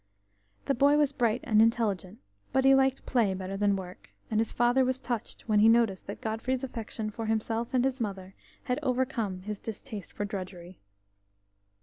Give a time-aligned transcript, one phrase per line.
[0.65, 2.17] The boy was bright and intelligent,
[2.51, 6.07] but he liked play better than work, and his father was touched when he noticed
[6.07, 8.33] that Godfrey's affection for himself and his mother
[8.63, 10.79] had overcome his distaste for drudgery.